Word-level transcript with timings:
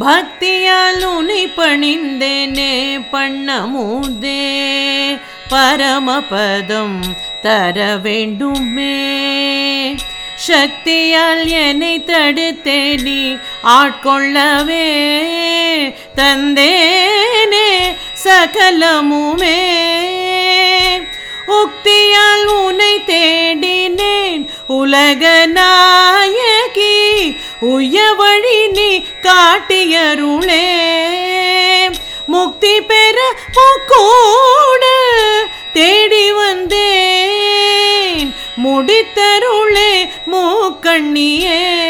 பக்தியால் 0.00 1.04
உனை 1.04 1.46
பணிந்தேனே 1.56 3.00
பண்ணமுதே 3.12 4.44
பரமபதம் 5.50 7.00
தர 7.42 7.96
வேண்டுமே. 7.96 8.94
சக்தியால் 10.34 11.46
என்னை 11.46 12.04
தடுத்தே 12.06 13.02
நீ 13.02 13.36
ஆட்கொள்ளவே 13.62 14.88
தந்தேனே 16.16 17.96
சகலமுமே. 18.24 19.60
உக்தியால் 21.48 22.44
உனை 22.44 23.00
தேடினேன் 23.06 24.46
உலகனா 24.66 25.70
உய 27.60 28.12
வழி 28.12 28.68
நீ 28.68 29.04
காட்டியருளே 29.22 30.74
முக்தி 32.26 32.80
பெற 32.80 33.34
கூட 33.86 34.86
தேடி 35.72 36.32
வந்தேன். 36.32 38.34
முடித்தருளே 38.64 40.08
மூக்கண்ணியே. 40.26 41.84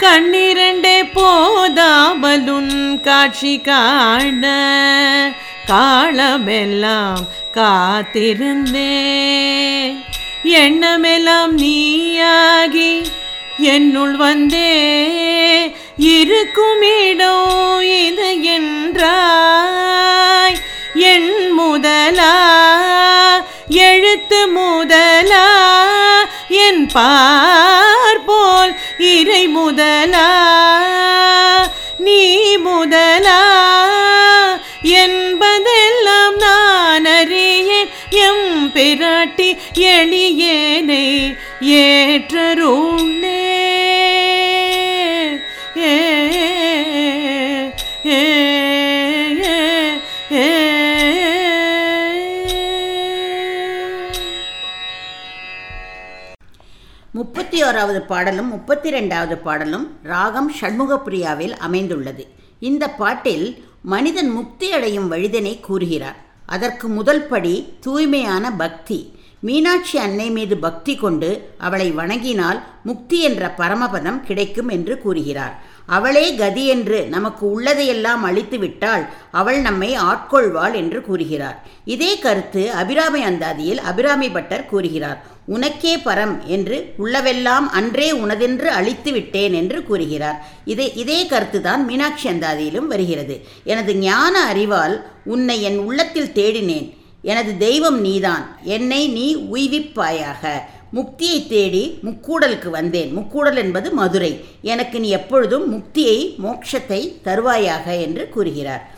கண்ணிரண்டே 0.00 1.10
போதாமலுன் 1.14 3.00
காட்சி 3.00 3.60
காண. 3.60 4.52
காலமெல்லாம் 5.66 7.28
காத்திருந்தேன். 7.54 10.04
எண்ணமெல்லாம் 10.46 11.58
நீயாகி 11.58 13.02
என்னுள் 13.58 14.16
வந்தே 14.16 14.74
இருக்குமிடோ 15.98 17.82
இது 17.82 18.42
என்றாய். 18.42 20.56
என் 20.94 21.52
முதலா 21.52 22.34
எழுத்து 23.68 24.48
முதலா 24.48 25.46
என் 26.48 26.92
பா 26.92 27.65
எம் 38.88 39.34
எளியேனை 39.92 41.36
ஏற்றருண்ணே. 41.60 43.34
முப்பத்தி 57.12 57.62
ஓராவது 57.62 58.00
பாடலும் 58.00 58.48
முப்பத்தி 58.48 58.90
ரெண்டாவது 58.90 59.36
பாடலும் 59.36 59.98
ராகம் 60.02 60.52
ஷண்முகப்பிரியாவில் 60.60 61.56
அமைந்துள்ளது. 61.56 62.26
இந்த 62.60 62.88
பாட்டில் 62.88 63.64
மனிதன் 63.82 64.28
முக்தி 64.28 64.72
அடையும் 64.72 65.12
வழிதனை 65.12 65.60
கூறுகிறார். 65.60 66.24
அதற்கு 66.46 66.88
முதல் 66.88 67.22
படி 67.22 67.72
தூய்மையான 67.80 68.52
பக்தி. 68.52 69.14
மீனாட்சி 69.40 69.98
அன்னை 69.98 70.30
மீது 70.30 70.56
பக்தி 70.56 70.96
கொண்டு 70.96 71.54
அவளை 71.58 71.92
வணங்கினால் 71.92 72.62
முக்தி 72.82 73.20
என்ற 73.20 73.54
பரமபதம் 73.58 74.20
கிடைக்கும் 74.20 74.68
என்று 74.68 74.98
கூறுகிறார். 74.98 75.62
அவளே 75.86 76.34
கதி 76.34 76.66
என்று 76.66 77.06
நமக்கு 77.06 77.60
உள்ளதையெல்லாம் 77.60 78.22
அழித்து 78.22 78.58
விட்டால் 78.58 79.06
அவள் 79.30 79.60
நம்மை 79.60 79.96
ஆட்கொள்வாள் 79.96 80.74
என்று 80.74 81.02
கூறுகிறார். 81.02 81.66
இதே 81.84 82.18
கருத்து 82.18 82.72
அபிராமி 82.72 83.24
அந்தாதியில் 83.24 83.76
அபிராமி 83.76 84.30
பட்டர் 84.30 84.66
கூறுகிறார். 84.66 85.26
உனக்கே 85.46 85.96
பரம் 85.96 86.44
என்று 86.44 86.94
உள்ளவெல்லாம் 86.98 87.68
அன்றே 87.72 88.12
உனதென்று 88.12 88.70
அழித்து 88.70 89.12
விட்டேன் 89.12 89.52
என்று 89.52 89.82
கூறுகிறார். 89.82 90.46
இதே 90.64 90.92
இதே 90.94 91.24
கருத்துதான் 91.24 91.84
மீனாட்சி 91.84 92.28
அந்தாதியிலும் 92.28 92.86
வருகிறது. 92.86 93.46
எனது 93.64 93.96
ஞான 93.96 94.44
அறிவால் 94.44 95.06
உன்னை 95.24 95.62
என் 95.62 95.78
உள்ளத்தில் 95.78 96.32
தேடினேன். 96.34 96.94
எனது 97.22 97.56
தெய்வம் 97.58 98.00
நீதான். 98.00 98.58
என்னை 98.62 99.08
நீ 99.08 99.36
உய்விப்பாயாக. 99.36 100.50
முக்தியை 100.94 101.48
தேடி 101.48 101.98
முக்கூடலுக்கு 102.02 102.68
வந்தேன். 102.68 103.18
முக்கூடல் 103.18 103.56
என்பது 103.56 103.90
மதுரை. 103.90 104.44
எனக்கு 104.62 105.00
நீ 105.00 105.08
எப்பொழுதும் 105.08 105.72
முக்தியை 105.72 106.34
மோட்சத்தை 106.44 107.12
தருவாயாக 107.24 108.00
என்று 108.00 108.28
கூறுகிறார். 108.28 108.94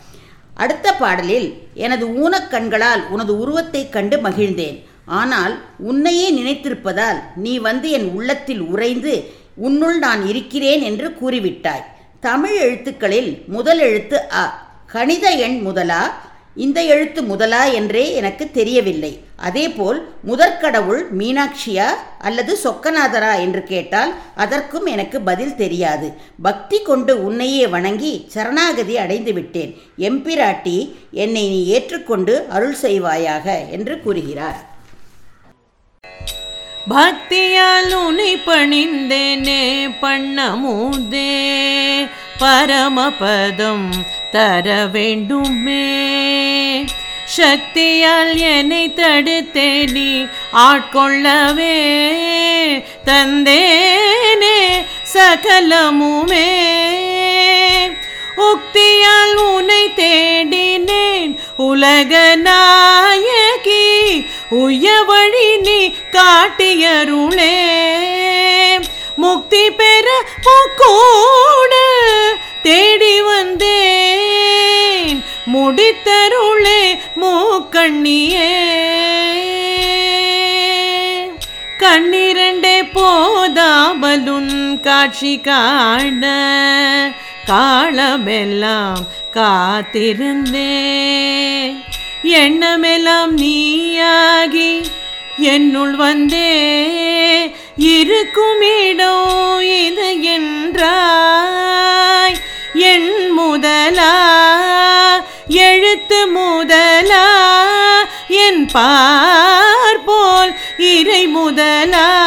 அடுத்த 0.53 0.93
பாடலில் 0.93 1.53
எனது 1.73 2.07
ஊனக்கண்களால் 2.07 3.07
உனது 3.09 3.37
உருவத்தைக் 3.37 3.91
கண்டு 3.91 4.17
மகிழ்ந்தேன். 4.17 4.87
ஆனால் 5.17 5.53
உன்னையே 5.89 6.27
நினைத்திருப்பதால் 6.31 7.19
நீ 7.35 7.53
வந்து 7.57 7.89
என் 7.89 8.09
உள்ளத்தில் 8.17 8.61
உறைந்து 8.61 9.13
உன்னுள் 9.55 9.97
நான் 9.97 10.21
இருக்கிறேன் 10.27 10.81
என்று 10.81 11.07
கூறிவிட்டாய். 11.21 11.85
தமிழ் 12.19 12.57
எழுத்துக்களில் 12.57 13.31
முதல் 13.47 13.79
எழுத்து 13.79 14.17
அ 14.41 14.43
கணித 14.87 15.25
எண் 15.45 15.57
முதலா? 15.61 16.03
இந்த 16.55 16.79
எழுத்து 16.83 17.21
முதலா 17.23 17.63
என்றே 17.79 18.03
எனக்கு 18.13 18.45
தெரியவில்லை. 18.51 19.11
அதேபோல் 19.47 19.99
முதற்கடவுள் 20.27 21.01
மீனாட்சியா 21.19 21.87
அல்லது 22.19 22.53
சொக்கநாதரா 22.63 23.33
என்று 23.39 23.61
கேட்டால் 23.63 24.11
அதற்கும் 24.35 24.85
எனக்கு 24.85 25.17
பதில் 25.21 25.55
தெரியாது. 25.55 26.07
பக்தி 26.41 26.79
கொண்டு 26.81 27.15
உன்னையே 27.27 27.67
வணங்கி 27.67 28.13
சரணாகதி 28.33 28.97
அடைந்து 28.97 29.33
விட்டேன். 29.33 29.71
எம்பிராட்டி 30.09 30.77
என்னை 31.25 31.45
நீ 31.47 31.61
ஏற்றுக்கொண்டு 31.67 32.35
அருள் 32.49 32.79
செய்வாயாக 32.81 33.47
என்று 33.69 33.95
கூறுகிறார். 34.01 34.59
பக்தியால் 36.89 37.93
உனை 37.93 38.35
பணிந்தேனே 38.45 39.89
பண்ணமுதே. 40.01 41.49
பரமபதம் 42.39 43.89
தர 44.31 44.85
வேண்டுமே. 44.85 46.05
சக்தியால் 47.25 48.37
என்னை 48.37 48.93
தடுத்தே 48.95 49.91
நீ 49.91 50.25
ஆட்கொள்ளவே. 50.53 51.93
தந்தேனே 53.05 54.85
சகலமுமே. 55.13 56.67
உக்தியால் 58.37 59.35
உனை 59.35 59.87
தேடினேன் 59.95 61.35
உலக 61.55 62.35
நாயகி 64.51 64.65
உய 64.65 65.01
வழி 65.01 65.57
நீ 65.57 65.93
காட்டியருளே 66.11 67.57
முக்தி 69.15 69.71
பெற 69.71 70.23
கூட 70.75 71.75
தேடி 72.63 73.21
வந்தேன். 73.21 75.23
முடித்தருளே 75.53 76.99
மூக்கண்ணியே. 77.21 78.67
கண்ணிரண்டே 81.79 82.89
போதாமலுன் 82.93 84.79
காட்சி 84.79 85.39
காண. 85.39 86.25
காலமெல்லாம் 87.45 89.07
காத்திருந்தேன். 89.33 91.83
எண்ணமெல்லாம் 92.23 93.37
நீயாகி 93.37 94.89
என்னுள் 95.37 95.95
வந்தே 95.95 96.51
இருக்குமிடோ 97.77 99.43
இது 99.63 100.21
என்றாய். 100.21 102.35
என் 102.73 103.31
முதலா 103.31 104.15
எழுத்து 105.47 106.27
முதலா 106.27 107.27
என் 108.27 108.71
பார்போல் 108.71 110.53
இறை 110.77 111.27
முதலா 111.27 112.18